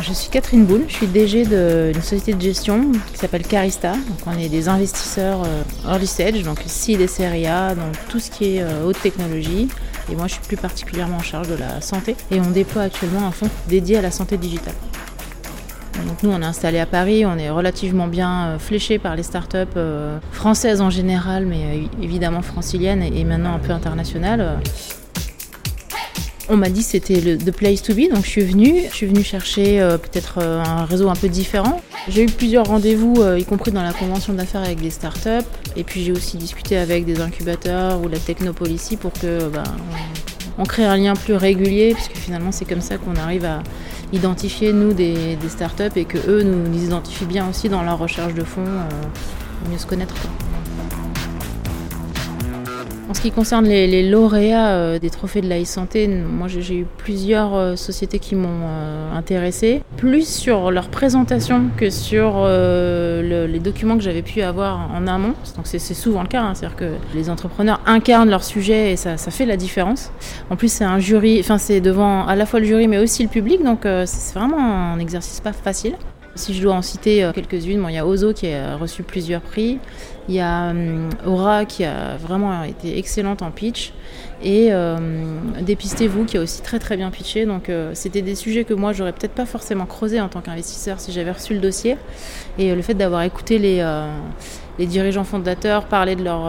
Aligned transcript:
Je 0.00 0.12
suis 0.12 0.30
Catherine 0.30 0.64
Boule, 0.64 0.84
je 0.86 0.94
suis 0.94 1.06
DG 1.06 1.44
d'une 1.44 2.02
société 2.02 2.32
de 2.32 2.40
gestion 2.40 2.92
qui 3.12 3.18
s'appelle 3.18 3.42
Carista. 3.42 3.92
Donc 3.92 4.18
on 4.26 4.38
est 4.38 4.48
des 4.48 4.68
investisseurs 4.68 5.42
euh, 5.44 5.62
early 5.90 6.06
stage, 6.06 6.42
donc 6.42 6.58
seed 6.66 7.00
et 7.00 7.08
série 7.08 7.46
A, 7.46 7.74
donc 7.74 7.94
tout 8.08 8.20
ce 8.20 8.30
qui 8.30 8.56
est 8.56 8.62
euh, 8.62 8.84
haute 8.84 9.00
technologie. 9.00 9.68
Et 10.10 10.14
moi 10.14 10.26
je 10.28 10.34
suis 10.34 10.42
plus 10.42 10.56
particulièrement 10.56 11.16
en 11.16 11.22
charge 11.22 11.48
de 11.48 11.56
la 11.56 11.80
santé. 11.80 12.16
Et 12.30 12.40
on 12.40 12.50
déploie 12.50 12.82
actuellement 12.82 13.26
un 13.26 13.32
fonds 13.32 13.50
dédié 13.66 13.98
à 13.98 14.02
la 14.02 14.10
santé 14.10 14.36
digitale. 14.36 14.74
Donc 16.06 16.22
nous 16.22 16.30
on 16.30 16.42
est 16.42 16.46
installé 16.46 16.78
à 16.78 16.86
Paris, 16.86 17.26
on 17.26 17.36
est 17.36 17.50
relativement 17.50 18.06
bien 18.06 18.46
euh, 18.46 18.58
fléché 18.58 18.98
par 18.98 19.16
les 19.16 19.24
startups 19.24 19.78
françaises 20.30 20.80
en 20.80 20.90
général, 20.90 21.44
mais 21.44 21.88
évidemment 22.00 22.42
franciliennes 22.42 23.02
et 23.02 23.24
maintenant 23.24 23.54
un 23.54 23.58
peu 23.58 23.72
internationales. 23.72 24.60
On 26.50 26.56
m'a 26.56 26.70
dit 26.70 26.82
c'était 26.82 27.20
le 27.20 27.36
the 27.36 27.50
place 27.50 27.82
to 27.82 27.92
be, 27.92 28.08
donc 28.10 28.24
je 28.24 28.30
suis 28.30 28.42
venue. 28.42 28.84
Je 28.90 28.94
suis 28.94 29.06
venue 29.06 29.22
chercher 29.22 29.82
euh, 29.82 29.98
peut-être 29.98 30.38
euh, 30.38 30.62
un 30.64 30.86
réseau 30.86 31.10
un 31.10 31.14
peu 31.14 31.28
différent. 31.28 31.82
J'ai 32.08 32.22
eu 32.22 32.26
plusieurs 32.26 32.64
rendez-vous, 32.64 33.16
euh, 33.18 33.38
y 33.38 33.44
compris 33.44 33.70
dans 33.70 33.82
la 33.82 33.92
convention 33.92 34.32
d'affaires 34.32 34.62
avec 34.62 34.80
des 34.80 34.88
startups. 34.88 35.46
Et 35.76 35.84
puis 35.84 36.02
j'ai 36.02 36.12
aussi 36.12 36.38
discuté 36.38 36.78
avec 36.78 37.04
des 37.04 37.20
incubateurs 37.20 38.00
ou 38.00 38.08
la 38.08 38.18
Technopolicy 38.18 38.96
pour 38.96 39.12
que 39.12 39.48
ben, 39.48 39.64
on, 40.56 40.64
crée 40.64 40.86
un 40.86 40.96
lien 40.96 41.12
plus 41.12 41.34
régulier, 41.34 41.92
puisque 41.92 42.16
finalement 42.16 42.50
c'est 42.50 42.64
comme 42.64 42.80
ça 42.80 42.96
qu'on 42.96 43.16
arrive 43.16 43.44
à 43.44 43.62
identifier 44.14 44.72
nous 44.72 44.94
des, 44.94 45.36
startups 45.48 45.96
et 45.96 46.06
que 46.06 46.16
eux 46.28 46.42
nous, 46.42 46.82
identifient 46.82 47.26
bien 47.26 47.46
aussi 47.50 47.68
dans 47.68 47.82
leur 47.82 47.98
recherche 47.98 48.32
de 48.32 48.44
fonds, 48.44 48.64
mieux 49.70 49.76
se 49.76 49.86
connaître. 49.86 50.14
En 53.08 53.14
ce 53.14 53.22
qui 53.22 53.30
concerne 53.30 53.64
les, 53.64 54.06
lauréats 54.06 54.68
euh, 54.72 54.98
des 54.98 55.08
trophées 55.08 55.40
de 55.40 55.48
la 55.48 55.58
e-santé, 55.62 56.06
moi 56.06 56.46
j'ai 56.46 56.76
eu 56.76 56.86
plusieurs 56.98 57.54
euh, 57.54 57.74
sociétés 57.74 58.18
qui 58.18 58.34
m'ont 58.34 58.66
euh, 58.66 59.16
intéressé, 59.16 59.82
plus 59.96 60.28
sur 60.28 60.70
leur 60.70 60.90
présentation 60.90 61.70
que 61.78 61.88
sur 61.88 62.46
les 62.46 63.60
documents 63.60 63.96
que 63.96 64.02
j'avais 64.02 64.20
pu 64.20 64.42
avoir 64.42 64.90
en 64.94 65.06
amont. 65.06 65.32
Donc 65.56 65.66
c'est 65.66 65.78
souvent 65.78 66.20
le 66.20 66.28
cas, 66.28 66.42
hein. 66.42 66.52
c'est-à-dire 66.54 66.76
que 66.76 66.92
les 67.14 67.30
entrepreneurs 67.30 67.80
incarnent 67.86 68.28
leur 68.28 68.44
sujet 68.44 68.92
et 68.92 68.96
ça, 68.96 69.16
ça 69.16 69.30
fait 69.30 69.46
la 69.46 69.56
différence. 69.56 70.12
En 70.50 70.56
plus 70.56 70.70
c'est 70.70 70.84
un 70.84 70.98
jury, 70.98 71.38
enfin 71.40 71.56
c'est 71.56 71.80
devant 71.80 72.26
à 72.26 72.36
la 72.36 72.44
fois 72.44 72.60
le 72.60 72.66
jury 72.66 72.88
mais 72.88 72.98
aussi 72.98 73.22
le 73.22 73.30
public, 73.30 73.64
donc 73.64 73.80
c'est 74.04 74.34
vraiment 74.34 74.92
un 74.92 74.98
exercice 74.98 75.40
pas 75.40 75.54
facile. 75.54 75.94
Si 76.34 76.54
je 76.54 76.62
dois 76.62 76.74
en 76.74 76.82
citer 76.82 77.24
euh, 77.24 77.32
quelques-unes, 77.32 77.84
il 77.88 77.94
y 77.94 77.98
a 77.98 78.06
Ozo 78.06 78.32
qui 78.32 78.48
a 78.48 78.76
reçu 78.76 79.02
plusieurs 79.02 79.40
prix, 79.40 79.78
il 80.28 80.34
y 80.34 80.40
a 80.40 80.70
hum, 80.70 81.08
Aura 81.26 81.64
qui 81.64 81.84
a 81.84 82.16
vraiment 82.16 82.62
été 82.62 82.98
excellente 82.98 83.42
en 83.42 83.50
pitch, 83.50 83.92
et 84.42 84.72
hum, 84.72 85.52
Dépistez-vous 85.60 86.24
qui 86.24 86.36
a 86.36 86.40
aussi 86.40 86.62
très 86.62 86.78
très 86.78 86.96
bien 86.96 87.10
pitché. 87.10 87.46
Donc 87.46 87.68
euh, 87.68 87.90
c'était 87.94 88.22
des 88.22 88.34
sujets 88.34 88.64
que 88.64 88.74
moi 88.74 88.92
j'aurais 88.92 89.12
peut-être 89.12 89.34
pas 89.34 89.46
forcément 89.46 89.86
creusé 89.86 90.20
en 90.20 90.28
tant 90.28 90.40
qu'investisseur 90.40 91.00
si 91.00 91.12
j'avais 91.12 91.32
reçu 91.32 91.54
le 91.54 91.60
dossier. 91.60 91.96
Et 92.58 92.70
euh, 92.70 92.76
le 92.76 92.82
fait 92.82 92.94
d'avoir 92.94 93.22
écouté 93.22 93.58
les, 93.58 93.84
les 94.78 94.86
dirigeants 94.86 95.24
fondateurs 95.24 95.86
parler 95.86 96.14
de 96.14 96.24
leur 96.24 96.48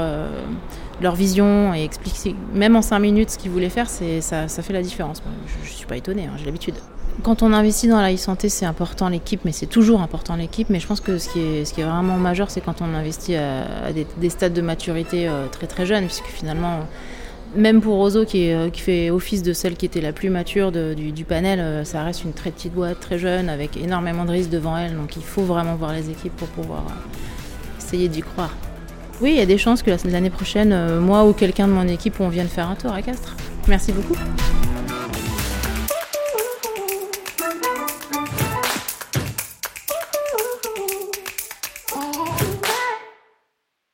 leur 1.02 1.16
vision 1.16 1.74
et 1.74 1.84
expliquer 1.84 2.36
même 2.54 2.76
en 2.76 2.82
cinq 2.82 3.00
minutes 3.00 3.32
ce 3.32 3.38
qu'ils 3.38 3.52
voulaient 3.52 3.70
faire, 3.70 3.90
ça, 3.90 4.48
ça 4.48 4.62
fait 4.62 4.74
la 4.74 4.82
différence. 4.82 5.22
Je, 5.48 5.70
ne 5.70 5.74
suis 5.74 5.86
pas 5.86 5.98
étonnée, 5.98 6.26
hein, 6.26 6.36
j'ai 6.38 6.46
l'habitude. 6.46 6.76
Quand 7.22 7.44
on 7.44 7.52
investit 7.52 7.88
dans 7.88 8.00
la 8.00 8.14
e-santé, 8.14 8.48
c'est 8.48 8.66
important 8.66 9.10
l'équipe, 9.10 9.42
mais 9.44 9.52
c'est 9.52 9.66
toujours 9.66 10.02
important 10.02 10.36
l'équipe. 10.36 10.70
Mais 10.70 10.80
je 10.80 10.88
pense 10.88 11.02
que 11.02 11.18
ce 11.18 11.30
qui 11.30 11.40
est, 11.40 11.84
vraiment 11.84 12.18
majeur, 12.18 12.50
c'est 12.50 12.62
quand 12.62 12.82
on 12.82 12.94
investit 12.94 13.36
à, 13.36 13.92
des, 13.92 14.30
stades 14.30 14.54
de 14.54 14.62
maturité 14.62 15.28
euh, 15.28 15.48
très 15.48 15.68
très 15.68 15.86
jeunes, 15.86 16.06
puisque 16.06 16.28
finalement, 16.28 16.80
même 17.56 17.82
pour 17.82 18.10
qui, 18.26 18.54
euh, 18.54 18.70
qui, 18.70 18.82
fait 18.82 19.10
office 19.10 19.44
de 19.44 19.52
celle 19.52 19.76
qui 19.76 19.86
était 19.86 20.02
la 20.02 20.14
plus 20.14 20.30
mature 20.30 20.72
du, 20.72 21.26
panel, 21.26 21.60
euh, 21.60 21.84
ça 21.84 22.04
reste 22.04 22.24
une 22.24 22.34
très 22.34 22.52
petite 22.52 22.74
boîte, 22.74 23.02
très 23.02 23.20
jeune, 23.20 23.50
avec 23.50 23.76
énormément 23.76 24.24
de 24.24 24.32
risques 24.32 24.52
devant 24.52 24.78
elle. 24.78 24.96
Donc 24.96 25.18
il 25.18 25.24
faut 25.24 25.44
vraiment 25.44 25.76
voir 25.76 25.92
les 25.92 26.10
équipes 26.10 26.36
pour 26.38 26.48
pouvoir 26.48 26.84
essayer 27.78 28.08
d'y 28.08 28.22
croire. 28.22 28.56
Oui, 29.22 29.32
il 29.32 29.38
y 29.38 29.42
a 29.42 29.46
des 29.46 29.58
chances 29.58 29.84
que 29.84 29.92
l'année 30.06 30.30
prochaine, 30.30 31.00
moi 31.00 31.26
ou 31.26 31.34
quelqu'un 31.34 31.68
de 31.68 31.74
mon 31.74 31.88
équipe, 31.90 32.22
on 32.22 32.30
vienne 32.30 32.48
faire 32.48 32.70
un 32.70 32.76
tour 32.76 32.94
à 32.94 33.02
Castres. 33.02 33.36
Merci 33.68 33.92
beaucoup. 33.92 34.16